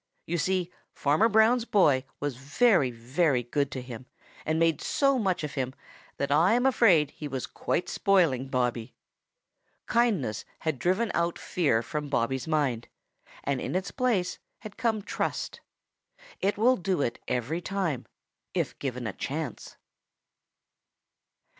You 0.25 0.39
see, 0.39 0.73
Farmer 0.95 1.29
Brown's 1.29 1.63
boy 1.63 2.05
was 2.19 2.35
very, 2.35 2.89
very 2.89 3.43
good 3.43 3.69
to 3.73 3.83
him 3.83 4.07
and 4.47 4.57
made 4.57 4.81
so 4.81 5.19
much 5.19 5.43
of 5.43 5.53
him 5.53 5.75
that 6.17 6.31
I 6.31 6.53
am 6.53 6.65
afraid 6.65 7.11
he 7.11 7.27
was 7.27 7.45
quite 7.45 7.87
spoiling 7.87 8.47
Bobby. 8.47 8.95
Kindness 9.85 10.43
had 10.61 10.79
driven 10.79 11.11
out 11.13 11.37
fear 11.37 11.83
from 11.83 12.09
Bobby's 12.09 12.47
mind, 12.47 12.87
and 13.43 13.61
in 13.61 13.75
its 13.75 13.91
place 13.91 14.39
had 14.61 14.75
come 14.75 15.03
trust. 15.03 15.61
It 16.39 16.57
will 16.57 16.77
do 16.77 17.03
it 17.03 17.19
every 17.27 17.61
time, 17.61 18.07
if 18.55 18.79
given 18.79 19.05
a 19.05 19.13
chance. 19.13 19.77